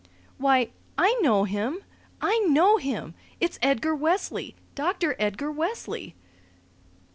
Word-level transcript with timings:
"Why, 0.39 0.71
I 0.97 1.13
know 1.21 1.43
him! 1.43 1.83
I 2.23 2.39
know 2.49 2.77
him! 2.77 3.13
It's 3.39 3.59
Edgar 3.61 3.93
Wesley! 3.93 4.55
Doctor 4.73 5.15
Edgar 5.19 5.51
Wesley!" 5.51 6.15